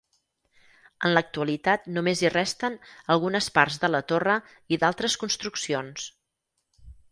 [1.09, 2.79] En l'actualitat només hi resten
[3.17, 4.39] algunes parts de la torre
[4.77, 6.11] i d'altres construccions.